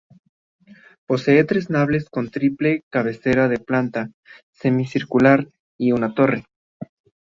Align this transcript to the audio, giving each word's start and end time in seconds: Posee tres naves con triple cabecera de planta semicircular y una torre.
Posee 1.05 1.43
tres 1.43 1.69
naves 1.69 2.09
con 2.09 2.31
triple 2.31 2.83
cabecera 2.89 3.47
de 3.47 3.59
planta 3.59 4.09
semicircular 4.51 5.49
y 5.77 5.91
una 5.91 6.15
torre. 6.15 6.43